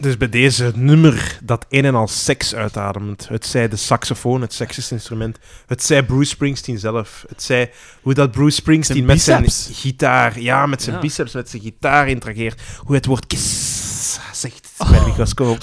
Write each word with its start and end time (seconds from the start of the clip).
Dus 0.00 0.16
bij 0.16 0.28
deze 0.28 0.72
nummer 0.74 1.38
dat 1.42 1.66
een 1.68 1.84
en 1.84 1.94
al 1.94 2.08
seks 2.08 2.54
uitademt. 2.54 3.28
Het 3.28 3.46
zij 3.46 3.68
de 3.68 3.76
saxofoon, 3.76 4.40
het 4.40 4.52
sexiest 4.52 4.90
instrument. 4.90 5.38
Het 5.66 5.82
zij 5.82 6.02
Bruce 6.04 6.30
Springsteen 6.30 6.78
zelf. 6.78 7.24
Het 7.28 7.42
zij 7.42 7.70
hoe 8.02 8.14
dat 8.14 8.30
Bruce 8.30 8.56
Springsteen 8.56 8.96
Zijn 8.96 9.06
met 9.42 9.52
zijn 9.52 9.74
gitaar, 9.74 10.40
ja, 10.40 10.66
met 10.66 10.82
zijn 10.82 10.94
Ja. 10.94 11.00
biceps, 11.02 11.32
met 11.32 11.50
zijn 11.50 11.62
gitaar 11.62 12.08
interageert. 12.08 12.60
Hoe 12.84 12.94
het 12.94 13.06
woord 13.06 13.26
kiss 13.26 14.18
zegt 14.32 14.70
bij 14.90 14.98
de 14.98 15.04
microscoop. 15.06 15.58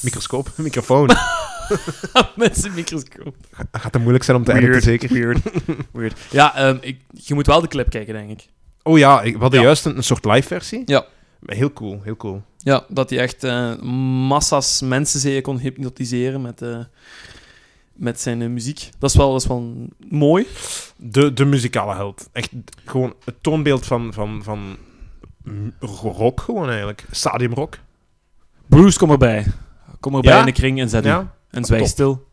Microscoop? 0.00 0.50
Microfoon. 0.56 1.08
Met 2.36 2.56
zijn 2.58 2.74
microscoop. 2.74 3.34
Gaat 3.72 3.92
het 3.92 3.98
moeilijk 3.98 4.24
zijn 4.24 4.36
om 4.36 4.44
te 4.44 4.52
editen, 4.52 4.82
zeker. 4.82 5.12
Weird. 5.12 5.38
Weird. 5.92 6.18
Ja, 6.30 6.56
ehm, 6.56 6.76
ik, 6.80 7.00
je 7.10 7.34
moet 7.34 7.46
wel 7.46 7.60
de 7.60 7.68
clip 7.68 7.90
kijken, 7.90 8.14
denk 8.14 8.30
ik. 8.30 8.46
Oh 8.82 8.98
ja, 8.98 9.22
ik- 9.22 9.34
we 9.34 9.40
hadden 9.40 9.58
Ja. 9.60 9.64
juist 9.66 9.84
een, 9.84 9.96
een 9.96 10.02
soort 10.02 10.24
live 10.24 10.46
versie. 10.48 10.82
Ja. 10.84 11.04
Heel 11.46 11.72
cool, 11.72 12.00
heel 12.02 12.16
cool. 12.16 12.42
Ja, 12.58 12.84
dat 12.88 13.10
hij 13.10 13.18
echt 13.18 13.44
eh, 13.44 13.76
massa's 14.28 14.80
mensen 14.80 15.20
zeker 15.20 15.42
kon 15.42 15.58
hypnotiseren 15.58 16.42
met, 16.42 16.62
eh, 16.62 16.78
met 17.92 18.20
zijn 18.20 18.42
eh, 18.42 18.48
muziek. 18.48 18.90
Dat 18.98 19.10
is 19.10 19.16
wel, 19.16 19.32
dat 19.32 19.40
is 19.40 19.46
wel 19.46 19.86
mooi. 20.08 20.46
De, 20.96 21.32
de 21.32 21.44
muzikale 21.44 21.94
held. 21.94 22.28
Echt 22.32 22.50
gewoon 22.84 23.14
het 23.24 23.42
toonbeeld 23.42 23.86
van, 23.86 24.12
van, 24.12 24.40
van 24.44 24.76
rock 26.02 26.40
gewoon 26.40 26.68
eigenlijk. 26.68 27.04
Stadiumrock. 27.10 27.78
Bruce, 28.66 28.98
kom 28.98 29.10
erbij. 29.10 29.46
Kom 30.00 30.14
erbij 30.14 30.32
Ja? 30.32 30.38
in 30.40 30.44
de 30.44 30.52
kring 30.52 30.80
en 30.80 30.88
zet 30.88 31.04
u. 31.04 31.08
Ja, 31.08 31.34
En 31.50 31.64
zwijg 31.64 31.82
top. 31.82 31.90
stil. 31.90 32.28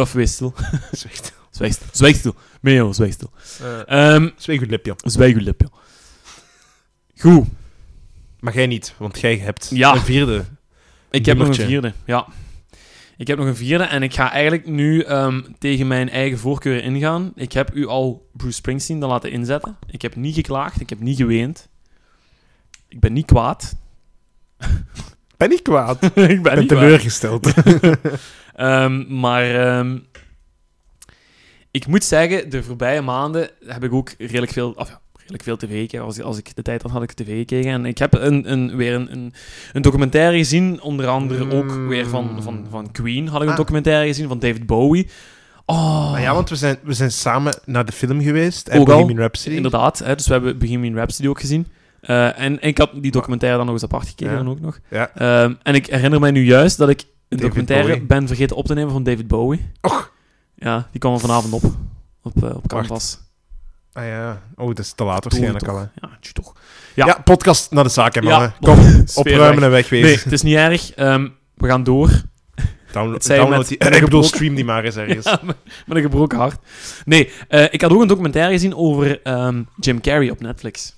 Of 0.00 0.12
wees 0.12 0.32
stil. 0.32 0.54
zwijg 0.92 1.20
Zwijg 1.50 1.72
stil. 1.72 1.86
Zwijg 1.92 2.16
stil. 2.16 2.34
Meo, 2.60 2.92
zwijg 2.92 3.12
stil. 3.12 3.30
uh, 3.62 4.14
Ehm 4.14 4.28
Zwijg 4.36 4.60
uw 4.60 4.66
lipje. 4.68 4.94
zwijg 4.96 5.34
uw 5.34 5.42
lip, 5.42 5.60
ja. 5.60 5.68
Goed. 7.16 7.46
Maar 8.44 8.54
jij 8.54 8.66
niet, 8.66 8.94
want 8.98 9.20
jij 9.20 9.36
hebt 9.36 9.70
Ja. 9.72 9.92
een 9.94 10.00
vierde. 10.00 10.44
Ik 11.10 11.26
heb 11.26 11.36
nog 11.36 11.48
een 11.48 11.54
vierde, 11.54 11.92
ja. 12.04 12.26
Ik 13.16 13.26
heb 13.26 13.38
nog 13.38 13.46
een 13.46 13.56
vierde 13.56 13.84
en 13.84 14.02
ik 14.02 14.14
ga 14.14 14.32
eigenlijk 14.32 14.66
nu 14.66 15.00
ehm, 15.02 15.42
tegen 15.58 15.86
mijn 15.86 16.10
eigen 16.10 16.38
voorkeur 16.38 16.82
ingaan. 16.82 17.32
Ik 17.34 17.52
heb 17.52 17.74
u 17.74 17.86
al 17.86 18.28
Bruce 18.32 18.54
Springsteen 18.54 18.98
dan 18.98 19.08
laten 19.08 19.30
inzetten. 19.30 19.76
Ik 19.86 20.02
heb 20.02 20.16
niet 20.16 20.34
geklaagd, 20.34 20.80
ik 20.80 20.88
heb 20.88 21.00
niet 21.00 21.16
geweend. 21.16 21.68
Ik 22.88 23.00
ben 23.00 23.12
niet 23.12 23.26
kwaad. 23.26 23.74
Ben 25.36 25.48
niet 25.48 25.62
kwaad. 25.62 26.02
ik 26.16 26.42
ben 26.42 26.58
niet 26.58 26.68
teleurgesteld. 26.68 27.52
Ehm, 28.54 29.18
maar 29.20 29.54
ehm, 29.54 29.98
ik 31.70 31.86
moet 31.86 32.04
zeggen, 32.04 32.50
de 32.50 32.62
voorbije 32.62 33.00
maanden 33.00 33.50
heb 33.66 33.84
ik 33.84 33.92
ook 33.92 34.14
redelijk 34.18 34.52
veel, 34.52 34.74
ja, 34.76 35.00
redelijk 35.24 35.42
veel 35.42 35.56
tv 35.56 35.80
gekeken. 35.80 36.02
Als, 36.04 36.20
als 36.22 36.38
ik 36.38 36.56
de 36.56 36.62
tijd 36.62 36.82
had, 36.82 36.90
had 36.90 37.02
ik 37.02 37.12
tv 37.12 37.38
gekeken. 37.38 37.70
En 37.70 37.84
ik 37.86 37.98
heb 37.98 38.14
een, 38.14 38.52
een, 38.52 38.76
weer 38.76 38.94
een, 38.94 39.12
een, 39.12 39.32
een 39.72 39.82
documentaire 39.82 40.36
gezien, 40.36 40.80
onder 40.82 41.06
andere 41.06 41.50
ook 41.52 41.64
Mm. 41.76 41.88
weer 41.88 42.08
van, 42.08 42.42
van, 42.42 42.66
van 42.70 42.90
Queen 42.92 43.28
had 43.28 43.40
ik 43.40 43.46
een 43.46 43.52
Ah. 43.52 43.58
documentaire 43.58 44.06
gezien, 44.06 44.28
van 44.28 44.38
David 44.38 44.66
Bowie. 44.66 45.08
Oh, 45.66 46.10
Maar 46.12 46.20
ja, 46.20 46.34
want 46.34 46.48
we 46.48 46.56
zijn, 46.56 46.76
we 46.82 46.92
zijn 46.92 47.10
samen 47.12 47.54
naar 47.64 47.84
de 47.84 47.92
film 47.92 48.20
geweest. 48.22 48.68
hè, 48.72 48.78
Ook 48.78 48.88
al. 48.88 48.94
Bohemian 48.94 49.18
Rhapsody. 49.18 49.56
inderdaad. 49.56 49.98
Hè, 49.98 50.14
dus 50.14 50.26
we 50.26 50.32
hebben 50.32 50.58
Bohemian 50.58 50.94
Rhapsody 50.94 51.28
ook 51.28 51.40
gezien. 51.40 51.66
Eh, 52.00 52.38
en 52.40 52.60
ik 52.62 52.78
had 52.78 52.90
die 53.00 53.10
documentaire 53.10 53.56
dan 53.58 53.66
nog 53.66 53.74
eens 53.74 53.84
apart 53.84 54.08
gekeken 54.08 54.32
Ja. 54.32 54.38
dan 54.42 54.48
ook 54.48 54.60
nog. 54.60 54.78
Ja. 54.90 55.10
Ehm, 55.14 55.54
en 55.62 55.74
ik 55.74 55.86
herinner 55.86 56.20
mij 56.20 56.30
nu 56.30 56.44
juist 56.44 56.76
dat 56.78 56.88
ik 56.88 57.00
een 57.00 57.06
David 57.28 57.42
documentaire 57.44 57.88
Bowie. 57.88 58.06
ben 58.06 58.26
vergeten 58.26 58.56
op 58.56 58.66
te 58.66 58.74
nemen 58.74 58.92
van 58.92 59.02
David 59.02 59.28
Bowie. 59.28 59.70
Och. 59.80 60.12
Ja, 60.56 60.88
die 60.90 61.00
kwam 61.00 61.12
er 61.14 61.20
vanavond 61.20 61.52
op. 61.52 61.64
Op, 62.22 62.42
eh, 62.44 62.56
op 62.56 62.68
Canvas. 62.68 63.18
Ah 63.94 64.04
ja. 64.06 64.42
Oh, 64.56 64.66
dat 64.66 64.78
is 64.78 64.92
te 64.92 65.04
laat 65.04 65.24
waarschijnlijk 65.24 65.68
al. 65.68 65.76
hè. 65.76 65.82
Ja, 66.00 66.10
toch. 66.32 66.52
Ja. 66.94 67.06
Ja. 67.06 67.20
podcast 67.24 67.70
naar 67.70 67.84
de 67.84 67.90
zaak, 67.90 68.14
hè, 68.14 68.22
mannen. 68.22 68.54
Kom, 68.60 68.78
opruimen 69.14 69.62
en 69.62 69.70
wegwezen. 69.70 70.06
Nee, 70.06 70.18
het 70.22 70.32
is 70.32 70.42
niet 70.42 70.56
erg. 70.56 70.92
Ehm, 70.94 71.28
we 71.54 71.66
gaan 71.68 71.84
door. 71.84 72.10
Download, 72.92 73.48
met- 73.48 73.68
die. 73.68 73.78
ik 73.78 74.00
bedoel, 74.00 74.22
stream 74.22 74.54
die 74.54 74.64
maar 74.64 74.84
eens 74.84 74.96
ergens. 74.96 75.24
Ja, 75.30 75.40
met, 75.42 75.56
met 75.86 75.96
een 75.96 76.02
gebroken 76.02 76.38
hart. 76.38 76.56
Nee, 77.04 77.30
eh, 77.48 77.64
ik 77.70 77.80
had 77.80 77.92
ook 77.92 78.00
een 78.02 78.06
documentaire 78.08 78.52
gezien 78.52 78.74
over 78.76 79.20
ehm, 79.22 79.62
Jim 79.80 80.00
Carrey 80.00 80.30
op 80.30 80.40
Netflix. 80.40 80.94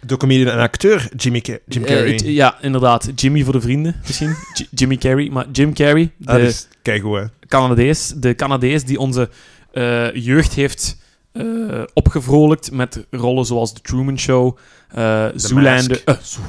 De 0.00 0.16
comedian 0.16 0.48
en 0.52 0.58
acteur 0.58 1.08
Jimmy 1.16 1.42
Jim 1.66 1.84
Eh, 1.84 1.94
Carrey. 1.94 2.20
ja, 2.24 2.58
inderdaad. 2.62 3.10
Jimmy 3.14 3.42
voor 3.42 3.52
de 3.52 3.60
vrienden, 3.60 4.00
misschien. 4.06 4.34
Jimmy 4.70 4.96
Carrey. 4.96 5.30
Maar 5.30 5.46
Jim 5.52 5.74
Carrey, 5.74 6.12
de 6.16 6.26
dat 6.26 6.38
is 6.40 6.68
keigoed, 6.82 7.16
hè. 7.18 7.24
Canadees, 7.48 8.12
de 8.16 8.34
Canadees 8.34 8.84
die 8.84 8.98
onze 8.98 9.28
eh, 9.72 10.14
jeugd 10.14 10.52
heeft 10.54 10.96
eh, 11.34 11.82
opgevrolijkt 11.92 12.70
met 12.72 13.06
rollen 13.10 13.44
zoals 13.44 13.72
The 13.72 13.80
Truman 13.80 14.18
Show, 14.18 14.56
eh 14.88 15.26
Zoolander... 15.34 16.02
Eh, 16.04 16.14
Zo- 16.22 16.40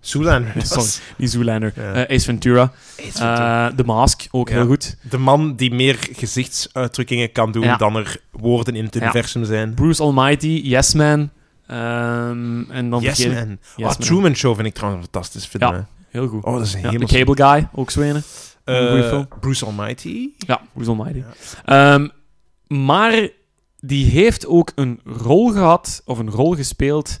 Zoolander. 0.00 0.52
Sorry. 0.66 0.88
niet 1.16 1.30
Zoolander. 1.30 1.72
Ja. 1.76 2.06
Ace 2.08 2.24
Ventura. 2.24 2.72
The 3.76 3.82
Mask, 3.84 4.26
ook 4.30 4.48
Ja. 4.48 4.54
heel 4.54 4.66
goed. 4.66 4.96
De 5.10 5.18
man 5.18 5.56
die 5.56 5.74
meer 5.74 5.96
gezichtsuitdrukkingen 6.12 7.32
kan 7.32 7.52
doen 7.52 7.62
Ja. 7.62 7.76
dan 7.76 7.96
er 7.96 8.16
woorden 8.30 8.76
in 8.76 8.84
het 8.84 8.96
universum 8.96 9.44
zijn. 9.44 9.74
Bruce 9.74 10.02
Almighty, 10.02 10.60
Yes 10.64 10.94
Man. 10.94 11.30
ehm, 11.66 12.70
en 12.70 12.90
dan 12.90 13.00
Yes, 13.02 13.20
vergeet 13.20 13.34
man. 13.46 13.58
Yes, 13.76 13.86
Ah, 13.86 13.98
Man. 13.98 14.06
Truman 14.06 14.34
Show 14.36 14.54
vind 14.54 14.66
ik 14.66 14.74
trouwens 14.74 15.04
een 15.06 15.10
fantastisch 15.12 15.46
film. 15.46 15.74
Ja. 15.74 15.86
Heel 16.10 16.26
goed. 16.26 16.44
Oh, 16.44 16.56
dat 16.56 16.66
is 16.66 16.74
een 16.74 16.80
hele 16.90 17.04
The 17.06 17.24
Cable 17.24 17.46
Guy, 17.50 17.68
ook 17.74 17.90
zwenen. 17.90 18.22
Bruce 19.40 19.64
Almighty. 19.64 20.28
Ja, 20.38 20.60
Bruce 20.74 20.90
Almighty. 20.90 21.22
Ehm, 21.64 22.08
maar 22.66 23.28
die 23.86 24.10
heeft 24.10 24.46
ook 24.46 24.72
een 24.74 25.00
rol 25.04 25.52
gehad, 25.52 26.02
of 26.04 26.18
een 26.18 26.30
rol 26.30 26.54
gespeeld, 26.54 27.20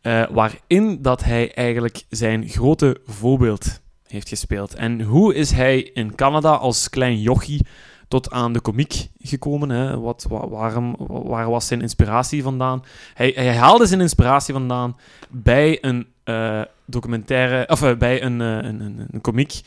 eh, 0.00 0.24
waarin 0.30 1.02
dat 1.02 1.24
hij 1.24 1.54
eigenlijk 1.54 2.04
zijn 2.08 2.48
grote 2.48 3.00
voorbeeld 3.06 3.80
heeft 4.06 4.28
gespeeld. 4.28 4.74
En 4.74 5.00
hoe 5.02 5.34
is 5.34 5.50
hij 5.50 5.80
in 5.82 6.14
Canada 6.14 6.50
als 6.54 6.88
klein 6.90 7.20
jochie 7.20 7.66
tot 8.08 8.30
aan 8.30 8.52
de 8.52 8.60
komiek 8.60 9.08
gekomen? 9.18 9.70
Hè? 9.70 10.00
Wat, 10.00 10.26
wa- 10.28 10.48
waarom, 10.48 10.96
waar 11.08 11.50
was 11.50 11.66
zijn 11.66 11.80
inspiratie 11.80 12.42
vandaan? 12.42 12.84
Hij, 13.14 13.32
hij 13.34 13.56
haalde 13.56 13.86
zijn 13.86 14.00
inspiratie 14.00 14.54
vandaan 14.54 14.96
bij 15.30 15.78
een 15.84 16.06
eh, 16.24 16.62
documentaire, 16.84 17.68
of 17.68 17.82
eh, 17.82 17.96
bij 17.96 18.22
een, 18.22 18.40
een, 18.40 18.80
een, 18.80 19.06
een 19.10 19.20
komiek, 19.20 19.60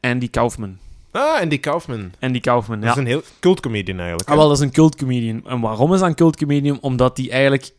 Andy 0.00 0.30
Kaufman. 0.30 0.78
Ah, 1.16 1.40
Andy 1.40 1.58
Kaufman. 1.60 2.12
Andy 2.20 2.40
Kaufman, 2.40 2.80
Dat 2.80 2.84
ja. 2.86 2.90
is 2.94 2.98
een 3.00 3.06
heel 3.06 3.22
cult 3.40 3.60
comedian 3.60 3.98
eigenlijk. 3.98 4.28
Ah, 4.28 4.36
wel, 4.36 4.48
dat 4.48 4.56
is 4.56 4.62
een 4.62 4.70
cult 4.72 4.96
comedian. 4.96 5.46
En 5.46 5.60
waarom 5.60 5.92
is 5.94 6.00
dat 6.00 6.08
een 6.08 6.14
cult 6.14 6.36
comedian? 6.36 6.80
Omdat 6.80 7.16
hij 7.16 7.30
eigenlijk 7.30 7.74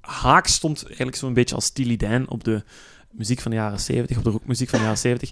haak 0.00 0.46
stond, 0.46 0.84
eigenlijk 0.86 1.16
zo'n 1.16 1.34
beetje 1.34 1.54
als 1.54 1.64
Steely 1.64 1.96
Dan 1.96 2.28
op 2.28 2.44
de 2.44 2.64
muziek 3.10 3.40
van 3.40 3.50
de 3.50 3.56
jaren 3.56 3.80
70, 3.80 4.16
op 4.16 4.24
de 4.24 4.30
rockmuziek 4.30 4.68
van 4.68 4.78
de 4.78 4.84
jaren 4.84 5.00
70. 5.00 5.30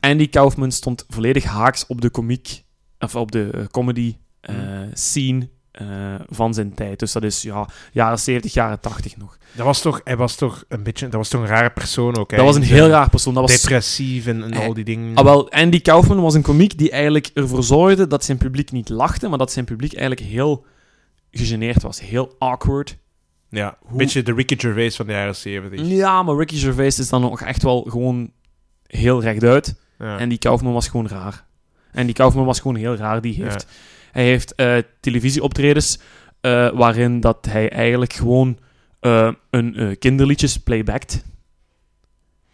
Andy 0.00 0.28
Kaufman 0.28 0.72
stond 0.72 1.04
volledig 1.08 1.44
haaks 1.44 1.86
op 1.86 2.00
de 2.00 2.10
komiek, 2.10 2.62
of 2.98 3.14
op 3.14 3.32
de 3.32 3.50
eh, 3.52 3.66
comedy 3.66 4.16
eh, 4.40 4.54
Hmm. 4.54 4.90
scene 4.92 5.48
eh, 5.76 5.86
van 6.28 6.54
zijn 6.54 6.74
tijd. 6.74 6.98
Dus 6.98 7.12
dat 7.12 7.22
is 7.22 7.42
ja, 7.42 7.68
jaren 7.92 8.18
70, 8.18 8.52
jaren 8.52 8.80
80 8.80 9.16
nog. 9.16 9.38
Dat 9.52 9.66
was 9.66 9.80
toch, 9.80 10.00
hij 10.04 10.16
was 10.16 10.34
toch 10.34 10.64
een 10.68 10.82
beetje, 10.82 11.04
dat 11.08 11.14
was 11.14 11.28
toch 11.28 11.40
een 11.40 11.46
rare 11.46 11.70
persoon 11.70 12.16
ook. 12.16 12.30
hè. 12.30 12.36
Dat 12.36 12.46
was 12.46 12.56
een 12.56 12.62
heel 12.62 12.88
raar 12.88 13.10
persoon. 13.10 13.34
Dat 13.34 13.50
was 13.50 13.60
Depressief 13.62 14.26
en, 14.26 14.42
en 14.42 14.54
Hij- 14.54 14.66
al 14.66 14.74
die 14.74 14.84
dingen. 14.84 15.14
Ah, 15.14 15.24
wel, 15.24 15.50
Andy 15.52 15.80
Kaufman 15.80 16.20
was 16.20 16.34
een 16.34 16.42
komiek 16.42 16.78
die 16.78 16.90
eigenlijk 16.90 17.30
ervoor 17.34 17.62
zorgde 17.62 18.06
dat 18.06 18.24
zijn 18.24 18.38
publiek 18.38 18.72
niet 18.72 18.88
lachte, 18.88 19.28
maar 19.28 19.38
dat 19.38 19.52
zijn 19.52 19.64
publiek 19.64 19.94
eigenlijk 19.94 20.30
heel 20.30 20.64
gegeneerd 21.30 21.82
was. 21.82 22.00
Heel 22.00 22.34
awkward. 22.38 22.96
ja, 23.48 23.66
een 23.68 23.74
hoe- 23.88 23.98
beetje 23.98 24.22
de 24.22 24.32
Ricky 24.34 24.56
Gervais 24.58 24.96
van 24.96 25.06
de 25.06 25.12
jaren 25.12 25.36
70. 25.36 25.80
Ja, 25.86 26.22
maar 26.22 26.36
Ricky 26.36 26.56
Gervais 26.56 26.98
is 26.98 27.08
dan 27.08 27.20
nog 27.20 27.40
echt 27.42 27.62
wel 27.62 27.86
gewoon 27.88 28.30
heel 28.86 29.20
rechtuit. 29.22 29.74
Ja. 29.98 30.18
En 30.18 30.28
die 30.28 30.38
Kaufman 30.38 30.72
was 30.72 30.88
gewoon 30.88 31.08
raar. 31.08 31.44
En 31.92 32.06
die 32.06 32.14
Kaufman 32.14 32.44
was 32.44 32.60
gewoon 32.60 32.76
heel 32.76 32.94
raar. 32.96 33.20
Die 33.20 33.42
heeft, 33.42 33.66
Hij 34.16 34.24
heeft 34.24 34.54
eh, 34.54 34.76
televisieoptredens 35.00 35.98
eh, 36.40 36.70
waarin 36.70 37.20
dat 37.20 37.46
hij 37.48 37.70
eigenlijk 37.70 38.12
gewoon 38.12 38.58
eh, 39.00 39.32
een 39.50 39.96
kinderliedjes 39.98 40.58
playbackt. 40.58 41.24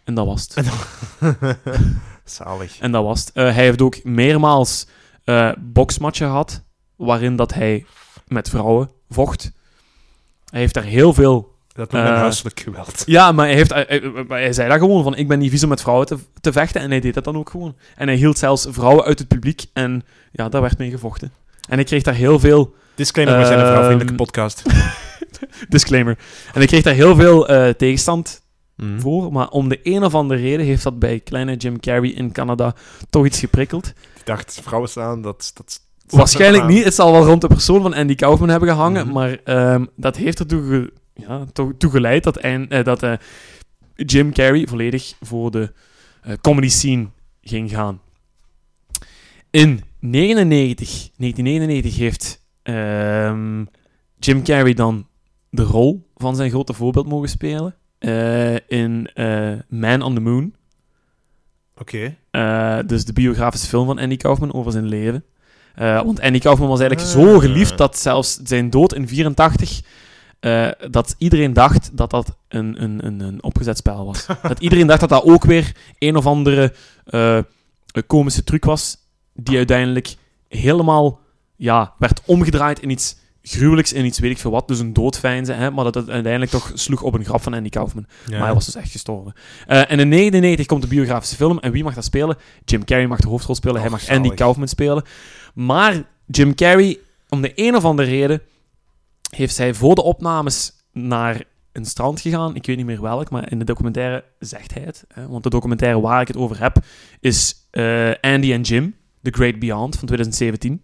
En 0.03 0.13
dat 0.13 0.25
was 0.25 0.47
het. 0.53 0.67
Zalig. 2.23 2.79
En 2.79 2.91
dat 2.91 3.03
was 3.03 3.19
het. 3.19 3.33
Hij 3.33 3.51
heeft 3.51 3.81
ook 3.81 4.03
meermaals 4.03 4.87
boksmatchen 5.57 6.27
gehad, 6.27 6.63
waarin 6.95 7.35
dat 7.35 7.53
hij 7.53 7.85
met 8.27 8.49
vrouwen 8.49 8.89
vocht. 9.09 9.51
Hij 10.49 10.59
heeft 10.59 10.73
daar 10.73 10.83
heel 10.83 11.13
veel... 11.13 11.55
Dat 11.73 11.91
noemt 11.91 12.05
huiselijk 12.05 12.59
geweld. 12.59 13.03
Ja, 13.05 13.31
maar 13.31 13.45
hij, 13.45 13.55
heeft, 13.55 13.73
hij 14.27 14.53
zei 14.53 14.69
dat 14.69 14.79
gewoon, 14.79 15.03
van 15.03 15.15
ik 15.15 15.27
ben 15.27 15.39
niet 15.39 15.51
vies 15.51 15.63
om 15.63 15.69
met 15.69 15.81
vrouwen 15.81 16.07
te, 16.07 16.17
te 16.41 16.51
vechten. 16.51 16.81
En 16.81 16.89
hij 16.89 16.99
deed 16.99 17.13
dat 17.13 17.23
dan 17.23 17.37
ook 17.37 17.49
gewoon. 17.49 17.75
En 17.95 18.07
hij 18.07 18.17
hield 18.17 18.37
zelfs 18.37 18.67
vrouwen 18.69 19.05
uit 19.05 19.19
het 19.19 19.27
publiek 19.27 19.65
en 19.73 20.03
ja, 20.31 20.49
daar 20.49 20.61
werd 20.61 20.77
mee 20.77 20.89
gevochten. 20.89 21.31
En 21.69 21.79
ik 21.79 21.85
kreeg 21.85 22.03
daar 22.03 22.13
heel 22.13 22.39
veel... 22.39 22.75
Disclaimer, 22.95 23.37
we 23.39 23.45
zijn 23.45 23.59
een 23.59 23.63
Ehm, 23.65 23.73
vrouwvriendelijke 23.73 24.23
podcast. 24.23 24.63
Disclaimer. 25.69 26.17
En 26.53 26.61
ik 26.61 26.67
kreeg 26.67 26.83
daar 26.83 26.93
heel 26.93 27.15
veel 27.15 27.47
eh, 27.47 27.69
tegenstand 27.69 28.41
Mhm. 28.75 28.99
voor. 28.99 29.31
Maar 29.31 29.47
om 29.49 29.69
de 29.69 29.79
een 29.83 30.03
of 30.03 30.15
andere 30.15 30.41
reden 30.41 30.65
heeft 30.65 30.83
dat 30.83 30.99
bij 30.99 31.19
kleine 31.19 31.55
Jim 31.55 31.79
Carrey 31.79 32.09
in 32.09 32.31
Canada 32.31 32.75
toch 33.09 33.25
iets 33.25 33.39
geprikkeld. 33.39 33.87
Ik 33.87 34.25
dacht, 34.25 34.59
vrouwen 34.63 34.89
staan, 34.89 35.21
dat... 35.21 35.51
dat 35.53 35.81
Waarschijnlijk 36.07 36.63
aan. 36.63 36.69
niet. 36.69 36.83
Het 36.83 36.93
zal 36.93 37.11
wel 37.11 37.25
rond 37.25 37.41
de 37.41 37.47
persoon 37.47 37.81
van 37.81 37.93
Andy 37.93 38.15
Kaufman 38.15 38.49
hebben 38.49 38.69
gehangen. 38.69 39.05
Mhm. 39.05 39.13
Maar 39.13 39.37
ehm, 39.43 39.85
dat 39.95 40.15
heeft 40.17 40.39
ertoe 40.39 40.63
ge- 40.69 40.93
ja, 41.13 41.45
toe, 41.53 41.77
toe 41.77 41.91
geleid 41.91 42.23
dat, 42.23 42.37
eh, 42.37 42.83
dat 42.83 43.03
eh, 43.03 43.13
Jim 43.95 44.33
Carrey 44.33 44.67
volledig 44.67 45.13
voor 45.21 45.51
de 45.51 45.71
eh, 46.21 46.33
comedy 46.41 46.69
scene 46.69 47.07
ging 47.41 47.69
gaan. 47.71 48.01
In 49.49 49.83
99, 50.05 51.09
1999 51.17 51.95
heeft 51.95 52.45
ehm, 52.63 53.65
Jim 54.19 54.43
Carrey 54.43 54.73
dan 54.73 55.07
de 55.49 55.63
rol 55.63 56.07
van 56.15 56.35
zijn 56.35 56.49
grote 56.49 56.73
voorbeeld 56.73 57.07
mogen 57.07 57.29
spelen 57.29 57.75
eh, 57.97 58.55
in 58.55 59.09
eh, 59.13 59.51
Man 59.67 60.01
on 60.01 60.13
the 60.13 60.19
Moon. 60.19 60.53
Oké. 61.77 62.15
Eh, 62.31 62.79
dus 62.85 63.05
de 63.05 63.13
biografische 63.13 63.67
film 63.67 63.85
van 63.85 63.99
Andy 63.99 64.17
Kaufman 64.17 64.53
over 64.53 64.71
zijn 64.71 64.85
leven. 64.85 65.23
Want 65.75 66.21
Andy 66.21 66.39
Kaufman 66.39 66.69
was 66.69 66.79
eigenlijk 66.79 67.09
Ah. 67.09 67.21
zo 67.21 67.39
geliefd 67.39 67.77
dat 67.77 67.97
zelfs 67.97 68.39
zijn 68.43 68.69
dood 68.69 68.93
in 68.93 69.07
84 69.07 69.81
eh, 70.39 70.69
dat 70.89 71.15
iedereen 71.17 71.53
dacht 71.53 71.97
dat 71.97 72.09
dat 72.09 72.37
een, 72.47 72.83
een, 72.83 73.05
een, 73.05 73.19
een 73.19 73.43
opgezet 73.43 73.77
spel 73.77 74.05
was. 74.05 74.25
dat 74.41 74.59
iedereen 74.59 74.87
dacht 74.87 74.99
dat 74.99 75.09
dat 75.09 75.23
ook 75.23 75.43
weer 75.43 75.75
een 75.99 76.15
of 76.15 76.25
andere 76.25 76.73
een 77.05 78.07
komische 78.07 78.43
truc 78.43 78.65
was, 78.65 78.97
die 79.33 79.57
uiteindelijk 79.57 80.15
helemaal 80.47 81.19
ja, 81.55 81.93
werd 81.97 82.21
omgedraaid 82.25 82.79
in 82.79 82.89
iets 82.89 83.15
gruwelijks, 83.43 83.93
in 83.93 84.05
iets 84.05 84.19
weet 84.19 84.31
ik 84.31 84.37
veel 84.37 84.51
wat, 84.51 84.67
dus 84.67 84.79
een 84.79 84.93
doodfijnze, 84.93 85.53
hè, 85.53 85.71
maar 85.71 85.83
dat 85.83 85.95
het 85.95 86.09
uiteindelijk 86.09 86.51
toch 86.51 86.71
sloeg 86.73 87.01
op 87.01 87.13
een 87.13 87.25
grap 87.25 87.41
van 87.41 87.53
Andy 87.53 87.69
Kaufman. 87.69 88.05
Ja. 88.25 88.37
Maar 88.37 88.45
hij 88.45 88.53
was 88.53 88.65
dus 88.65 88.75
echt 88.75 88.91
gestorven. 88.91 89.33
Eh, 89.67 89.91
en 89.91 89.99
in 89.99 90.09
99 90.09 90.65
komt 90.65 90.81
de 90.81 90.87
biografische 90.87 91.35
film. 91.35 91.59
En 91.59 91.71
wie 91.71 91.83
mag 91.83 91.93
dat 91.93 92.03
spelen? 92.03 92.37
Jim 92.65 92.85
Carrey 92.85 93.07
mag 93.07 93.19
de 93.19 93.27
hoofdrol 93.27 93.55
spelen. 93.55 93.81
hij 93.81 93.89
mag 93.89 94.09
Andy. 94.09 94.29
Kaufman 94.29 94.67
spelen. 94.67 95.03
Maar 95.53 96.03
Jim 96.25 96.55
Carrey, 96.55 96.99
om 97.29 97.41
de 97.41 97.51
een 97.55 97.75
of 97.75 97.85
andere 97.85 98.09
reden, 98.09 98.41
heeft 99.29 99.55
zij 99.55 99.73
voor 99.73 99.95
de 99.95 100.03
opnames 100.03 100.71
naar 100.91 101.43
een 101.71 101.85
strand 101.85 102.21
gegaan. 102.21 102.55
Ik 102.55 102.65
weet 102.65 102.77
niet 102.77 102.85
meer 102.85 103.01
welk, 103.01 103.29
maar 103.29 103.51
in 103.51 103.59
de 103.59 103.65
documentaire 103.65 104.23
zegt 104.39 104.73
hij 104.73 104.83
het. 104.83 105.05
Hè? 105.13 105.27
Want 105.27 105.43
de 105.43 105.49
documentaire 105.49 106.01
waar 106.01 106.21
ik 106.21 106.27
het 106.27 106.37
over 106.37 106.59
heb, 106.59 106.77
is 107.19 107.67
eh, 107.71 108.11
Andy 108.21 108.51
en 108.51 108.61
Jim, 108.61 108.95
The 109.23 109.31
Great 109.31 109.59
Beyond 109.59 109.95
van 109.95 110.05
2017. 110.07 110.83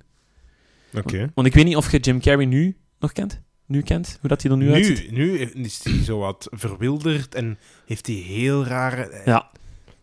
Oké. 0.93 1.31
Want 1.33 1.47
ik 1.47 1.53
weet 1.53 1.65
niet 1.65 1.75
of 1.75 1.91
je 1.91 1.99
Jim 1.99 2.19
Carrey 2.21 2.45
nu 2.45 2.77
nog 2.99 3.11
kent. 3.11 3.41
Nu 3.65 3.81
kent, 3.81 4.17
hoe 4.19 4.29
dat 4.29 4.41
hij 4.41 4.51
er 4.51 4.57
nu, 4.57 4.73
uitziet. 4.73 5.11
Nu, 5.11 5.17
nu 5.53 5.63
is 5.63 5.83
hij 5.83 6.03
zo 6.03 6.19
wat 6.19 6.47
verwilderd 6.51 7.35
en 7.35 7.57
heeft 7.85 8.07
hij 8.07 8.15
heel 8.15 8.65
rare... 8.65 9.21
Ja. 9.25 9.49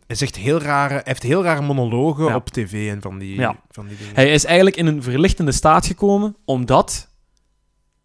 Hij 0.06 0.16
zegt 0.16 0.36
heel 0.36 0.60
rare... 0.60 1.00
Heeft 1.04 1.22
heel 1.22 1.42
rare 1.42 1.62
monologen 1.62 2.24
Ja. 2.24 2.34
op 2.34 2.48
tv 2.48 2.90
en 2.90 3.00
van 3.00 3.18
die, 3.18 3.34
Ja. 3.34 3.62
van 3.70 3.86
die 3.86 3.96
dingen. 3.96 4.14
Hij 4.14 4.32
is 4.32 4.44
eigenlijk 4.44 4.76
in 4.76 4.86
een 4.86 5.02
verlichtende 5.02 5.52
staat 5.52 5.86
gekomen, 5.86 6.36
omdat 6.44 7.08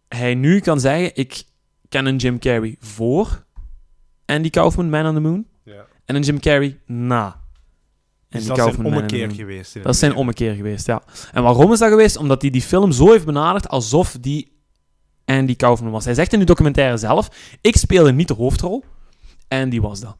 hij 0.08 0.34
nu 0.34 0.60
kan 0.60 0.80
zeggen: 0.80 1.10
Ik 1.14 1.42
ken 1.88 2.06
een 2.06 2.16
Jim 2.16 2.38
Carrey 2.38 2.76
voor 2.80 3.44
Andy 4.26 4.50
Kaufman, 4.50 4.90
Man 4.90 5.06
on 5.06 5.14
the 5.14 5.20
Moon, 5.20 5.46
Ja. 5.64 5.86
en 6.04 6.14
een 6.14 6.22
Jim 6.22 6.40
Carrey 6.40 6.78
na 6.86 7.41
Dus 8.32 8.44
dat 8.44 8.58
is 8.58 8.76
een 8.76 8.84
ommekeer 8.84 9.30
geweest. 9.30 9.74
Dat 9.82 9.94
is 9.94 9.98
zijn 9.98 10.14
ommekeer 10.14 10.54
geweest, 10.54 10.86
ja. 10.86 11.02
En 11.32 11.42
waarom 11.42 11.72
is 11.72 11.78
dat 11.78 11.88
geweest? 11.88 12.16
Omdat 12.16 12.42
hij 12.42 12.50
die 12.50 12.62
film 12.62 12.92
zo 12.92 13.10
heeft 13.10 13.24
benaderd 13.24 13.68
alsof 13.68 14.16
die 14.20 14.52
Andy 15.24 15.56
Kaufman 15.56 15.92
was. 15.92 16.04
Hij 16.04 16.14
zegt 16.14 16.32
in 16.32 16.38
de 16.38 16.44
documentaire 16.44 16.96
zelf: 16.96 17.30
Ik 17.60 17.76
speelde 17.76 18.12
niet 18.12 18.28
de 18.28 18.34
hoofdrol, 18.34 18.84
Andy 19.48 19.80
was 19.80 20.00
dat. 20.00 20.16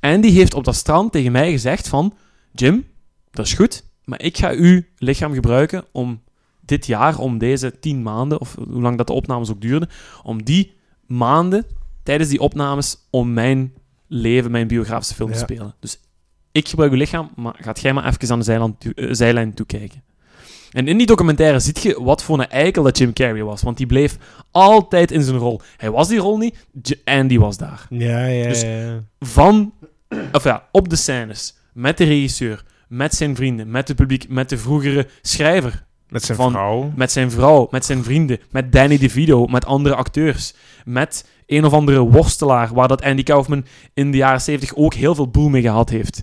Andy 0.00 0.30
heeft 0.30 0.54
op 0.54 0.64
dat 0.64 0.74
strand 0.74 1.12
tegen 1.12 1.32
mij 1.32 1.50
gezegd: 1.50 1.88
van, 1.88 2.14
Jim, 2.52 2.86
dat 3.30 3.46
is 3.46 3.52
goed, 3.52 3.84
maar 4.04 4.22
ik 4.22 4.36
ga 4.36 4.50
uw 4.50 4.82
lichaam 4.96 5.34
gebruiken 5.34 5.84
om 5.92 6.22
dit 6.60 6.86
jaar, 6.86 7.18
om 7.18 7.38
deze 7.38 7.78
tien 7.78 8.02
maanden, 8.02 8.40
of 8.40 8.54
hoe 8.54 8.80
lang 8.80 8.96
dat 8.96 9.06
de 9.06 9.12
opnames 9.12 9.50
ook 9.50 9.60
duurden, 9.60 9.88
om 10.22 10.44
die 10.44 10.74
maanden, 11.06 11.66
tijdens 12.02 12.30
die 12.30 12.40
opnames, 12.40 12.96
om 13.10 13.32
mijn 13.32 13.74
leven, 14.06 14.50
mijn 14.50 14.66
biografische 14.66 15.14
film 15.14 15.32
te 15.32 15.38
spelen. 15.38 15.74
Dus 15.80 16.00
ik 16.56 16.68
gebruik 16.68 16.90
uw 16.92 16.98
lichaam, 16.98 17.30
maar 17.36 17.54
gaat 17.60 17.80
jij 17.80 17.92
maar 17.92 18.06
even 18.06 18.30
aan 18.30 18.38
de 18.38 18.44
zijlijn, 18.44 18.78
toe- 18.78 18.94
eh, 18.94 19.08
zijlijn 19.10 19.54
toekijken. 19.54 20.02
En 20.72 20.88
in 20.88 20.96
die 20.98 21.06
documentaire 21.06 21.60
ziet 21.60 21.82
je 21.82 22.02
wat 22.02 22.22
voor 22.22 22.38
een 22.38 22.48
eikel 22.48 22.82
dat 22.82 22.98
Jim 22.98 23.12
Carrey 23.12 23.42
was, 23.44 23.62
want 23.62 23.76
die 23.76 23.86
bleef 23.86 24.16
altijd 24.50 25.10
in 25.10 25.22
zijn 25.22 25.36
rol. 25.36 25.60
Hij 25.76 25.90
was 25.90 26.08
die 26.08 26.18
rol 26.18 26.38
niet, 26.38 26.66
Andy 27.04 27.38
was 27.38 27.56
daar 27.56 27.86
Ja, 27.90 28.24
ja, 28.26 28.48
Dus- 28.48 28.62
ja. 28.62 29.02
van, 29.20 29.72
of 30.32 30.44
ja, 30.44 30.68
op 30.72 30.88
de 30.88 30.96
scènes, 30.96 31.56
met 31.72 31.98
de 31.98 32.04
regisseur, 32.04 32.64
met 32.88 33.14
zijn 33.14 33.36
vrienden, 33.36 33.70
met 33.70 33.88
het 33.88 33.96
publiek, 33.96 34.28
met 34.28 34.48
de 34.48 34.58
vroegere 34.58 35.06
schrijver, 35.22 35.84
Met 36.08 36.22
zijn 36.22 36.38
van- 36.38 36.50
vrouw. 36.52 36.92
met 36.96 37.12
zijn 37.12 37.30
vrouw, 37.30 37.68
met 37.70 37.84
zijn 37.84 38.04
vrienden, 38.04 38.38
met 38.50 38.72
Danny 38.72 38.98
DeVito, 38.98 39.46
met 39.46 39.64
andere 39.64 39.94
acteurs, 39.94 40.54
met 40.84 41.28
een 41.46 41.64
of 41.64 41.72
andere 41.72 41.98
worstelaar, 42.00 42.74
waar 42.74 42.88
dat 42.88 43.02
Andy 43.02 43.22
Kaufman 43.22 43.64
in 43.94 44.10
de 44.10 44.16
jaren 44.16 44.40
70 44.40 44.76
ook 44.76 44.94
heel 44.94 45.14
veel 45.14 45.28
boel 45.28 45.48
mee 45.48 45.62
gehad 45.62 45.90
heeft. 45.90 46.22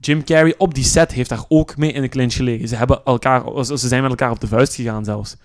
Jim 0.00 0.24
Carrey 0.24 0.54
op 0.58 0.74
die 0.74 0.84
set 0.84 1.12
heeft 1.12 1.28
daar 1.28 1.44
ook 1.48 1.76
mee 1.76 1.92
in 1.92 2.02
de 2.02 2.08
clinch 2.08 2.34
gelegen. 2.34 2.68
Ze, 2.68 2.76
hebben 2.76 3.04
elkaar, 3.04 3.64
ze 3.64 3.76
zijn 3.76 4.02
met 4.02 4.10
elkaar 4.10 4.30
op 4.30 4.40
de 4.40 4.46
vuist 4.46 4.74
gegaan 4.74 5.04
zelfs. 5.04 5.36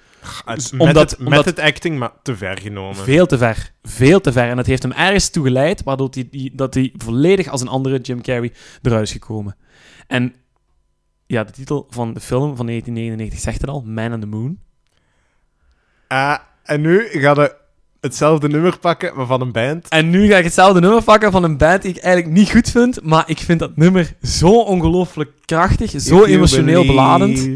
Dus 0.55 0.71
met, 0.71 0.81
omdat- 0.81 1.09
het, 1.09 1.19
met 1.19 1.27
omdat- 1.27 1.45
het 1.45 1.59
acting, 1.59 1.97
maar 1.99 2.11
te 2.21 2.35
ver 2.35 2.57
genomen. 2.57 2.95
Veel 2.95 3.25
te 3.25 3.37
ver. 3.37 3.71
Veel 3.83 4.21
te 4.21 4.31
ver. 4.31 4.49
En 4.49 4.55
dat 4.55 4.65
heeft 4.65 4.83
hem 4.83 4.91
ergens 4.91 5.29
toe 5.29 5.43
geleid, 5.43 5.83
waardoor 5.83 6.07
hij, 6.11 6.27
die, 6.31 6.55
dat 6.55 6.73
hij 6.73 6.93
volledig 6.97 7.47
als 7.47 7.61
een 7.61 7.67
andere 7.67 7.99
Jim 7.99 8.21
Carrey 8.21 8.53
eruit 8.81 9.03
is 9.07 9.11
gekomen. 9.11 9.55
En 10.07 10.35
ja, 11.25 11.43
de 11.43 11.51
titel 11.51 11.87
van 11.89 12.13
de 12.13 12.19
film 12.19 12.55
van 12.55 12.65
1999 12.65 13.39
zegt 13.39 13.61
het 13.61 13.69
al, 13.69 13.81
Man 13.85 14.13
on 14.13 14.19
the 14.19 14.25
Moon. 14.27 14.59
Ah, 16.07 16.37
en 16.63 16.81
nu 16.81 17.07
ga 17.11 17.31
je 17.41 17.55
hetzelfde 18.03 18.47
nummer 18.47 18.77
pakken, 18.79 19.15
maar 19.15 19.25
van 19.25 19.41
een 19.41 19.51
band. 19.51 19.87
En 19.87 20.09
nu 20.09 20.27
ga 20.27 20.37
ik 20.37 20.43
hetzelfde 20.43 20.79
nummer 20.79 21.03
pakken 21.03 21.31
van 21.31 21.43
een 21.43 21.57
band 21.57 21.81
die 21.81 21.91
ik 21.95 22.01
eigenlijk 22.03 22.35
niet 22.35 22.51
goed 22.51 22.69
vind, 22.69 23.03
maar 23.03 23.23
ik 23.27 23.39
vind 23.39 23.59
dat 23.59 23.77
nummer 23.77 24.13
zo 24.23 24.61
ongelooflijk 24.61 25.29
krachtig, 25.45 25.91
zo 26.01 26.23
emotioneel 26.25 26.85
beladend. 26.85 27.49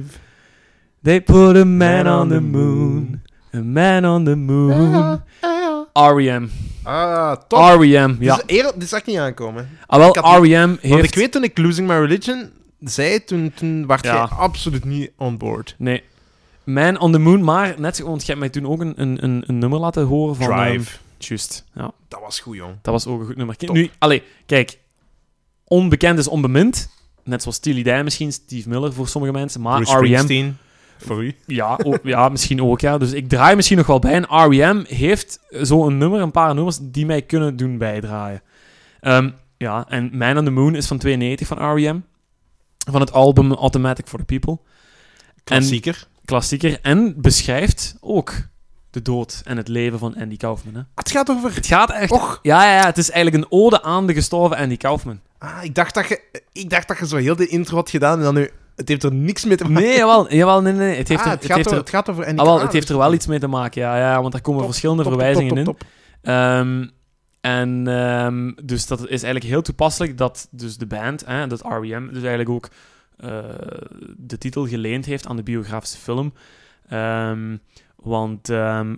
They 1.04 1.22
put 1.22 1.56
a 1.56 1.66
man 1.66 2.20
on 2.22 2.30
the 2.30 2.40
moon, 2.42 3.22
a 3.56 3.62
man 3.62 4.06
on 4.06 4.24
the 4.24 4.36
moon. 4.36 5.22
R.E.M. 5.94 6.48
Ah, 6.84 7.36
top. 7.48 7.80
R.E.M. 7.80 8.16
Ja. 8.20 8.42
Dus 8.46 8.72
dit 8.76 8.90
zag 8.90 9.00
ik 9.00 9.06
niet 9.06 9.18
aankomen. 9.18 9.70
Ah, 9.88 10.00
wel, 10.00 10.42
R.E.M. 10.42 10.68
Want 10.68 10.82
heeft... 10.82 11.04
ik 11.04 11.16
weet 11.16 11.32
toen 11.32 11.44
ik 11.44 11.58
Losing 11.58 11.88
My 11.88 11.94
Religion 11.96 12.50
zei, 12.80 13.24
toen, 13.24 13.52
toen 13.56 13.88
werd 13.88 14.04
Ja. 14.04 14.14
jij 14.14 14.38
absoluut 14.38 14.86
niet 14.86 15.12
on 15.18 15.38
board. 15.38 15.76
Nee. 15.78 16.04
Man 16.68 17.00
on 17.00 17.12
the 17.12 17.20
Moon, 17.20 17.44
maar 17.44 17.76
net 17.78 17.96
zo, 17.96 18.06
want 18.06 18.22
je 18.22 18.28
hebt 18.28 18.40
mij 18.40 18.50
toen 18.50 18.68
ook 18.68 18.82
een, 18.82 18.94
een, 19.02 19.24
een, 19.24 19.44
een 19.48 19.58
nummer 19.58 19.80
laten 19.80 20.06
horen 20.06 20.36
van... 20.36 20.52
ehm, 20.52 20.70
Drive. 20.70 20.98
Juist, 21.18 21.66
ja. 21.74 21.92
Dat 22.08 22.20
was 22.22 22.40
goed, 22.40 22.56
jong. 22.56 22.74
Dat 22.82 22.94
was 22.94 23.06
ook 23.08 23.20
een 23.20 23.26
goed 23.26 23.36
nummer. 23.36 23.56
Top. 23.56 23.76
Nu, 23.76 23.90
allee, 23.98 24.24
kijk. 24.46 24.80
Onbekend 25.64 26.20
is 26.20 26.28
onbemind. 26.28 26.90
Net 27.24 27.42
zoals 27.42 27.58
Steely 27.58 27.84
Dan 27.84 28.04
misschien, 28.04 28.32
Steve 28.32 28.70
Miller 28.70 28.94
voor 28.94 29.08
sommige 29.08 29.34
mensen. 29.34 29.62
Maar 29.62 29.82
R.E.M. 29.82 29.96
Springsteen. 29.96 30.58
Voor 30.98 31.24
u. 31.24 31.36
Ja, 31.46 31.80
ook, 31.84 32.00
ja, 32.04 32.30
misschien 32.30 32.62
ook, 32.64 32.80
ja. 32.82 32.98
Dus 32.98 33.12
ik 33.12 33.30
draai 33.30 33.56
misschien 33.56 33.78
nog 33.78 33.88
wel 33.88 34.00
bij. 34.00 34.14
En 34.14 34.24
R.E.M. 34.24 34.84
heeft 34.88 35.40
zo'n 35.50 35.98
nummer, 35.98 36.22
een 36.22 36.32
paar 36.32 36.56
nummers, 36.56 36.78
die 36.82 37.06
mij 37.06 37.22
kunnen 37.22 37.56
doen 37.56 37.78
bijdraaien. 37.78 38.42
Ehm, 39.00 39.30
ja, 39.58 39.86
en 39.90 40.10
Man 40.18 40.38
on 40.38 40.46
the 40.46 40.52
Moon 40.52 40.76
is 40.76 40.88
van 40.88 40.98
92 40.98 41.48
van 41.48 41.76
R.E.M. 41.76 42.00
Van 42.92 43.02
het 43.02 43.12
album 43.12 43.54
Automatic 43.54 44.08
for 44.08 44.20
the 44.20 44.26
People. 44.26 44.60
Klassieker. 45.44 46.08
Klassieker. 46.28 46.80
En 46.82 47.22
beschrijft 47.22 47.96
ook 48.00 48.34
de 48.90 49.02
dood 49.02 49.42
en 49.46 49.58
het 49.58 49.68
leven 49.68 50.00
van 50.00 50.16
Andy 50.16 50.38
Kaufman. 50.38 50.74
Hè. 50.74 50.82
Het 50.96 51.12
gaat 51.12 51.30
over... 51.30 51.56
Het 51.56 51.66
gaat 51.66 51.92
echt... 51.92 52.12
Och, 52.12 52.40
Ja, 52.42 52.64
ja, 52.66 52.76
ja, 52.80 52.86
het 52.86 52.98
is 52.98 53.12
eigenlijk 53.12 53.44
een 53.44 53.52
ode 53.60 53.84
aan 53.84 54.08
de 54.08 54.14
gestorven 54.14 54.58
Andy 54.58 54.78
Kaufman. 54.78 55.20
ah, 55.38 55.64
ik, 55.64 55.76
dacht 55.76 55.94
dat 55.94 56.08
je, 56.08 56.22
ik 56.52 56.70
dacht 56.70 56.88
dat 56.88 56.98
je 56.98 57.08
zo 57.08 57.18
heel 57.18 57.36
de 57.36 57.48
intro 57.48 57.76
had 57.76 57.90
gedaan 57.90 58.18
en 58.18 58.24
dan 58.24 58.34
nu... 58.34 58.50
Het 58.76 58.88
heeft 58.88 59.04
er 59.04 59.14
niks 59.14 59.46
mee 59.46 59.58
te 59.58 59.64
maken. 59.64 59.82
Nee, 59.88 59.98
jawel, 59.98 60.34
jawel 60.34 60.62
nee, 60.62 60.74
nee. 60.74 60.98
Het 60.98 61.08
heeft, 61.08 61.22
Ah, 61.22 61.28
er, 61.28 61.32
het, 61.32 61.42
het 61.42 61.52
gaat 61.52 61.58
heeft 61.58 61.68
over, 61.68 61.78
er, 61.80 61.84
het 61.84 61.96
gaat 61.96 62.10
over 62.10 62.26
Andy 62.26 62.40
ah, 62.40 62.46
wel, 62.46 62.62
het 62.62 62.74
heeft 62.74 62.90
er 62.90 62.98
wel 62.98 63.14
iets 63.14 63.28
mee 63.28 63.40
te 63.40 63.48
maken, 63.48 63.82
ja, 63.82 63.98
ja 63.98 64.22
want 64.22 64.32
daar 64.32 64.42
komen 64.42 64.60
Top, 64.60 64.70
verschillende 64.70 65.04
top, 65.04 65.12
verwijzingen 65.12 65.64
top, 65.64 65.82
in. 65.82 66.32
Ehm, 66.32 66.88
en 67.42 67.88
ehm, 67.88 68.52
dus 68.66 68.88
dat 68.88 69.00
is 69.00 69.08
eigenlijk 69.24 69.46
heel 69.46 69.62
toepasselijk 69.62 70.18
dat 70.18 70.48
dus 70.52 70.78
de 70.78 70.86
band, 70.86 71.26
hè, 71.26 71.48
dat 71.48 71.62
R.E.M., 71.62 72.08
dus 72.08 72.24
eigenlijk 72.24 72.50
ook 72.50 72.70
de 74.18 74.38
titel 74.38 74.68
geleend 74.68 75.06
heeft 75.06 75.28
aan 75.28 75.36
de 75.36 75.44
biografische 75.44 75.98
film. 75.98 76.34
Ehm, 76.90 77.58
want 77.96 78.50
ehm, 78.50 78.96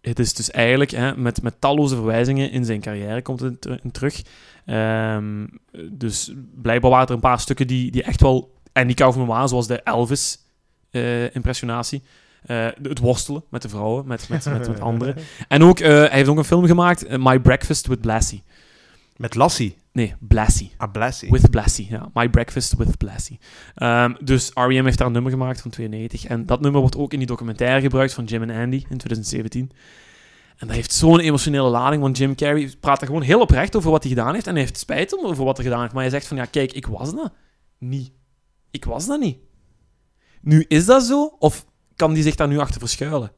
het 0.00 0.18
is 0.18 0.34
dus 0.34 0.50
eigenlijk 0.50 0.90
hè, 0.90 1.16
met, 1.16 1.42
met 1.42 1.60
talloze 1.60 1.94
verwijzingen 1.94 2.50
in 2.50 2.64
zijn 2.64 2.80
carrière 2.80 3.22
komt 3.22 3.40
het 3.40 3.68
in 3.82 3.90
terug. 3.90 4.22
Ehm, 4.64 5.46
dus 5.92 6.32
blijkbaar 6.54 6.90
waren 6.90 7.06
er 7.06 7.14
een 7.14 7.20
paar 7.20 7.40
stukken 7.40 7.66
die, 7.66 7.90
die 7.90 8.02
echt 8.02 8.20
wel 8.20 8.54
Andy 8.72 8.94
Kaufman 8.94 9.26
waren, 9.26 9.48
zoals 9.48 9.66
de 9.66 9.82
Elvis-impressionatie. 9.82 12.02
Eh, 12.46 12.66
het 12.82 12.98
worstelen 12.98 13.44
met 13.50 13.62
de 13.62 13.68
vrouwen, 13.68 14.06
met, 14.06 14.28
met, 14.28 14.44
met, 14.44 14.68
met 14.68 14.80
anderen. 14.90 15.16
En 15.48 15.62
ook, 15.62 15.80
eh, 15.80 15.88
hij 15.88 16.10
heeft 16.10 16.28
ook 16.28 16.38
een 16.38 16.44
film 16.44 16.66
gemaakt, 16.66 17.04
eh, 17.04 17.18
My 17.18 17.40
Breakfast 17.40 17.86
with 17.86 18.00
Blassie. 18.00 18.42
Met 19.16 19.34
Lassie. 19.34 19.76
Nee, 19.96 20.14
Blassie. 20.20 20.70
Ah, 20.76 20.92
Blassie. 20.92 21.30
With 21.30 21.50
Blassie, 21.50 21.86
ja. 21.90 22.10
My 22.14 22.28
Breakfast 22.30 22.74
with 22.76 22.96
Blassie. 22.98 23.38
Ehm, 23.74 24.14
dus 24.24 24.50
R.E.M. 24.54 24.84
heeft 24.84 24.98
daar 24.98 25.06
een 25.06 25.12
nummer 25.12 25.32
gemaakt 25.32 25.60
van 25.60 25.70
92. 25.70 26.24
En 26.24 26.46
dat 26.46 26.60
nummer 26.60 26.80
wordt 26.80 26.96
ook 26.96 27.12
in 27.12 27.18
die 27.18 27.26
documentaire 27.28 27.80
gebruikt 27.80 28.12
van 28.14 28.24
Jim 28.24 28.42
en 28.42 28.62
Andy 28.62 28.76
in 28.76 28.96
2017. 28.98 29.70
En 30.56 30.66
dat 30.66 30.76
heeft 30.76 30.92
zo'n 30.92 31.20
emotionele 31.20 31.68
lading, 31.68 32.02
want 32.02 32.16
Jim 32.18 32.34
Carrey 32.34 32.70
praat 32.80 33.00
er 33.00 33.06
gewoon 33.06 33.22
heel 33.22 33.40
oprecht 33.40 33.76
over 33.76 33.90
wat 33.90 34.02
hij 34.02 34.12
gedaan 34.12 34.34
heeft. 34.34 34.46
En 34.46 34.52
hij 34.52 34.62
heeft 34.62 34.78
spijt 34.78 35.18
over 35.24 35.44
wat 35.44 35.56
hij 35.56 35.64
gedaan 35.66 35.80
heeft. 35.80 35.92
Maar 35.92 36.02
hij 36.02 36.10
zegt 36.12 36.26
van, 36.26 36.36
ja, 36.36 36.44
kijk, 36.44 36.72
ik 36.72 36.86
was 36.86 37.14
dat 37.14 37.32
niet. 37.78 38.12
Ik 38.70 38.84
was 38.84 39.06
dat 39.06 39.20
niet. 39.20 39.38
Nu, 40.40 40.64
is 40.68 40.84
dat 40.86 41.02
zo? 41.04 41.36
Of 41.38 41.66
kan 41.96 42.14
die 42.14 42.22
zich 42.22 42.34
daar 42.34 42.48
nu 42.48 42.58
achter 42.58 42.80
verschuilen? 42.80 43.32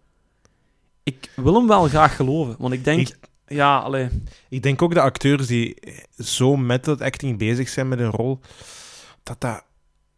Ik 1.02 1.30
wil 1.36 1.54
hem 1.54 1.66
wel 1.66 1.88
graag 1.88 2.16
geloven, 2.16 2.56
want 2.58 2.72
ik 2.74 2.84
denk... 2.84 3.08
Ik- 3.08 3.27
ja, 3.48 3.78
allee... 3.78 4.08
Ik 4.48 4.62
denk 4.62 4.82
ook 4.82 4.94
de 4.94 5.00
acteurs 5.00 5.46
die 5.46 5.76
zo 6.18 6.56
met 6.56 6.84
dat 6.84 7.00
acting 7.00 7.38
bezig 7.38 7.68
zijn 7.68 7.88
met 7.88 7.98
een 7.98 8.10
rol, 8.10 8.40
dat 9.22 9.40
dat 9.40 9.62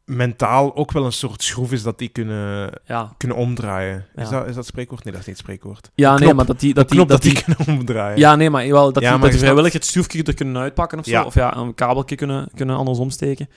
mentaal 0.05 0.77
ook 0.77 0.93
wel 0.93 1.05
een 1.05 1.13
soort 1.13 1.43
schroef 1.43 1.73
is 1.73 1.83
dat 1.83 1.99
die 1.99 2.09
kunnen, 2.09 2.71
Ja, 2.85 3.13
kunnen 3.17 3.37
omdraaien. 3.37 4.07
Is, 4.15 4.31
Ja. 4.31 4.39
dat, 4.39 4.49
is 4.49 4.55
dat 4.55 4.67
spreekwoord? 4.67 5.05
Nee, 5.05 5.13
dat 5.13 5.23
is 5.23 5.29
niet 5.29 5.37
het 5.37 5.47
spreekwoord. 5.47 5.91
ja 5.95 6.19
nee, 6.19 6.35
maar 6.35 6.47
dat 6.47 6.61
die... 6.61 6.75
Dat 6.75 6.89
Dat 6.89 6.89
die, 6.89 6.97
knop 6.97 7.09
dat 7.09 7.23
dat 7.23 7.33
die 7.33 7.43
kunnen 7.45 7.79
omdraaien. 7.79 8.19
Ja, 8.19 8.37
nee, 8.37 8.51
maar 8.51 8.69
wel 8.69 8.93
dat, 8.93 9.03
Ja, 9.03 9.09
die, 9.09 9.11
maar 9.11 9.21
dat 9.21 9.31
die 9.31 9.39
je 9.39 9.45
vrijwillig 9.45 9.73
het 9.73 9.85
schroefje 9.85 10.23
er 10.23 10.35
kunnen 10.35 10.63
uitpakken 10.63 10.99
of 10.99 11.05
zo. 11.05 11.11
Ja. 11.11 11.25
Of 11.25 11.35
ja, 11.35 11.57
een 11.57 11.75
kabeltje 11.75 12.17
kunnen, 12.17 12.49
kunnen 12.55 12.77
anders 12.77 12.99
omsteken. 12.99 13.49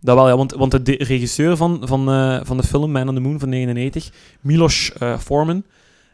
Dat 0.00 0.14
wel, 0.16 0.28
ja. 0.28 0.36
Want, 0.36 0.52
want 0.52 0.70
de 0.70 0.82
de 0.82 0.96
regisseur 1.04 1.56
van, 1.56 1.82
van, 1.84 2.10
eh, 2.10 2.40
van 2.42 2.56
de 2.56 2.62
film 2.62 2.90
Man 2.90 3.08
on 3.08 3.14
the 3.14 3.20
Moon 3.20 3.38
van 3.38 3.48
99, 3.48 4.10
Milos 4.40 4.92
eh, 4.92 5.18
Forman, 5.18 5.64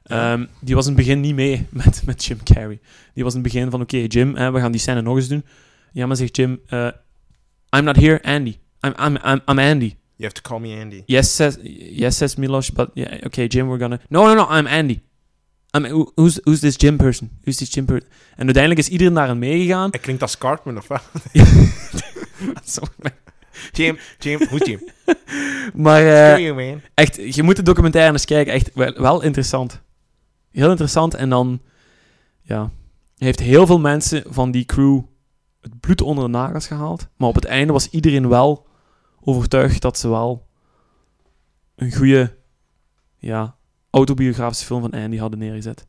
ehm, 0.04 0.44
die 0.61 0.75
was 0.75 0.87
in 0.87 0.92
het 0.92 1.00
begin 1.00 1.20
niet 1.20 1.34
mee 1.34 1.66
met, 1.70 2.02
met 2.06 2.25
Jim 2.25 2.42
Carrey. 2.42 2.78
Die 3.14 3.25
was 3.25 3.34
in 3.34 3.42
het 3.42 3.52
begin 3.52 3.70
van, 3.70 3.80
oké, 3.80 3.96
Jim, 3.96 4.37
hè, 4.37 4.52
we 4.52 4.61
gaan 4.61 4.73
die 4.73 4.80
scène 4.80 5.02
nog 5.02 5.16
eens 5.16 5.28
doen. 5.28 5.44
Ja, 5.92 6.06
maar 6.06 6.16
zegt 6.16 6.37
Jim, 6.37 6.61
eh, 6.66 6.88
I'm 7.76 7.84
not 7.84 7.96
here, 7.96 8.23
Andy. 8.23 8.56
I'm, 8.87 8.94
I'm, 9.06 9.16
I'm, 9.25 9.40
I'm 9.49 9.58
Andy. 9.58 9.94
You 10.16 10.30
have 10.30 10.34
to 10.34 10.40
call 10.42 10.58
me 10.61 10.80
Andy. 10.80 11.02
Yes, 11.06 11.34
says, 11.37 11.58
yes, 11.90 12.16
says 12.16 12.34
Milos, 12.37 12.70
but 12.70 12.90
yeah, 12.94 13.12
okay, 13.26 13.46
Jim, 13.46 13.66
we're 13.66 13.78
gonna... 13.80 13.99
No, 14.08 14.26
no, 14.26 14.34
no, 14.34 14.58
I'm 14.58 14.66
Andy. 14.66 15.00
I'm, 15.76 15.84
who- 15.84 16.12
who's, 16.16 16.40
who's 16.44 16.61
this 16.61 16.76
Jim 16.76 16.96
person? 16.96 17.30
Who's 17.44 17.56
this 17.56 17.70
Jim 17.75 17.84
person? 17.84 18.08
En 18.37 18.44
uiteindelijk 18.44 18.80
is 18.87 18.88
iedereen 18.88 19.14
daarin 19.14 19.38
meegegaan. 19.38 19.90
Hij 19.90 20.00
klinkt 20.00 20.23
als 20.23 20.38
Cartman, 20.38 20.76
of 20.76 20.88
wat? 20.88 21.02
Jim, 23.73 23.99
Jim, 24.18 24.46
hoe 24.49 24.58
Jim? 24.64 24.80
maar 25.75 26.06
eh, 26.32 26.38
you, 26.38 26.54
man. 26.54 26.80
echt, 26.94 27.34
je 27.34 27.42
moet 27.42 27.56
de 27.56 27.62
documentaire 27.62 28.12
eens 28.12 28.25
kijken. 28.25 28.52
Echt 28.52 28.70
wel, 28.75 28.92
wel 28.96 29.23
interessant. 29.23 29.80
Heel 30.54 30.70
interessant. 30.70 31.14
En 31.14 31.28
dan, 31.28 31.61
ja, 32.42 32.70
heeft 33.16 33.40
heel 33.40 33.66
veel 33.66 33.78
mensen 33.78 34.23
van 34.26 34.50
die 34.50 34.64
crew 34.64 35.02
het 35.61 35.80
bloed 35.80 36.00
onder 36.00 36.25
de 36.25 36.30
nagels 36.30 36.66
gehaald. 36.66 37.08
Maar 37.16 37.28
op 37.28 37.34
het 37.34 37.44
einde 37.44 37.73
was 37.73 37.90
iedereen 37.90 38.28
wel 38.28 38.66
overtuigd 39.20 39.82
dat 39.82 39.99
ze 39.99 40.08
wel 40.08 40.46
een 41.75 41.92
goede, 41.92 42.37
ja, 43.16 43.56
autobiografische 43.90 44.66
film 44.66 44.80
van 44.80 44.90
Andy 44.90 45.16
hadden 45.16 45.38
neergezet. 45.38 45.87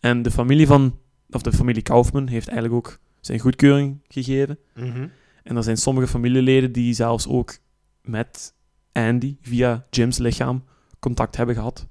En 0.00 0.22
de 0.22 0.30
familie 0.30 0.66
van, 0.66 0.98
of 1.30 1.42
de 1.42 1.52
familie 1.52 1.82
Kaufman 1.82 2.26
heeft 2.26 2.48
eigenlijk 2.48 2.76
ook 2.76 2.98
zijn 3.20 3.38
goedkeuring 3.38 4.00
gegeven. 4.08 4.58
Mhm. 4.74 5.08
En 5.42 5.56
er 5.56 5.62
zijn 5.62 5.76
sommige 5.76 6.08
familieleden 6.08 6.72
die 6.72 6.94
zelfs 6.94 7.28
ook 7.28 7.58
met 8.02 8.54
Andy, 8.92 9.36
via 9.40 9.86
Jim's 9.90 10.18
lichaam, 10.18 10.64
contact 10.98 11.36
hebben 11.36 11.54
gehad. 11.54 11.86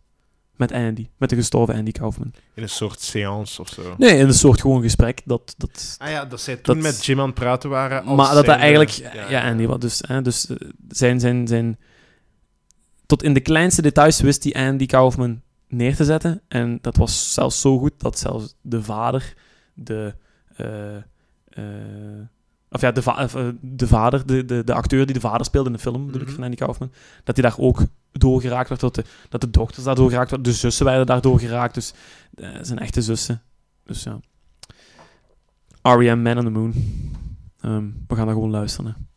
Met 0.56 0.72
Andy, 0.72 1.08
met 1.18 1.30
de 1.30 1.36
gestorven 1.36 1.76
Andy 1.76 1.92
Kaufman. 1.92 2.34
In 2.54 2.64
een 2.64 2.70
soort 2.70 3.02
seance 3.02 3.62
of 3.62 3.70
zo. 3.70 3.96
Nee, 3.98 4.18
in 4.18 4.28
een 4.28 4.34
soort 4.34 4.62
gewoon 4.62 4.82
gesprek. 4.82 5.22
Dat, 5.26 5.54
dat, 5.58 5.96
Ah 6.00 6.10
ja, 6.10 6.26
dat 6.26 6.42
zij 6.42 6.56
toen 6.56 6.76
Dat- 6.76 6.84
met 6.84 7.06
Jim 7.06 7.20
aan 7.20 7.26
het 7.26 7.36
praten 7.36 7.70
waren. 7.70 8.04
als 8.04 8.18
maar 8.18 8.26
dat 8.26 8.36
dat 8.36 8.46
zijnde- 8.46 8.62
eigenlijk... 8.62 8.90
Ja, 9.30 9.50
Andy, 9.50 9.66
wat 9.66 9.82
dus... 9.82 10.02
Hè, 10.08 10.22
dus 10.22 10.48
eh, 10.50 10.56
zijn, 10.90 11.20
zijn, 11.20 11.48
zijn... 11.48 11.78
Tot 13.06 13.24
in 13.24 13.34
de 13.34 13.40
kleinste 13.40 13.82
details 13.82 14.22
wist 14.22 14.44
hij 14.44 14.68
Andy 14.68 14.86
Kaufman 14.86 15.42
neer 15.68 15.96
te 15.96 16.04
zetten. 16.04 16.42
En 16.48 16.78
dat 16.82 16.96
was 16.96 17.34
zelfs 17.34 17.62
zo 17.62 17.78
goed 17.78 17.94
dat 17.98 18.20
zelfs 18.20 18.56
de 18.62 18.84
vader, 18.84 19.34
de... 19.74 20.14
eh, 20.56 21.64
of 22.70 22.82
ja, 22.82 22.92
de, 22.92 23.02
va- 23.02 23.28
de 23.62 23.88
vader, 23.88 24.26
de, 24.26 24.46
de, 24.46 24.64
de 24.64 24.74
acteur 24.74 25.06
die 25.06 25.14
de 25.14 25.20
vader 25.22 25.46
speelde 25.46 25.70
in 25.70 25.76
de 25.76 25.82
film, 25.82 26.10
ik, 26.10 26.22
Mhm. 26.22 26.32
van 26.32 26.44
Andy 26.44 26.56
Kaufman, 26.56 26.92
dat 27.24 27.36
hij 27.38 27.50
daar 27.50 27.60
ook 27.60 27.82
door 28.20 28.42
geraakt 28.42 28.70
werd, 28.70 28.82
dat 28.82 28.96
de, 28.96 29.04
dat 29.30 29.42
de 29.42 29.50
dochters 29.50 29.86
daardoor 29.86 30.10
geraakt 30.10 30.30
werden, 30.30 30.52
de 30.52 30.58
zussen 30.58 30.86
werden 30.86 31.06
daardoor 31.06 31.40
geraakt, 31.40 31.74
dus 31.74 31.94
eh, 32.36 32.50
zijn 32.62 32.80
echte 32.80 33.02
zussen. 33.02 33.42
Dus 33.84 34.04
ja. 34.04 34.20
R.E.M. 35.82 36.22
Man 36.22 36.38
on 36.38 36.44
the 36.44 36.50
Moon. 36.50 36.74
Ehm, 37.62 37.86
we 38.08 38.16
gaan 38.16 38.26
daar 38.26 38.36
gewoon 38.36 38.50
luisteren. 38.50 38.92
hè. 38.92 39.15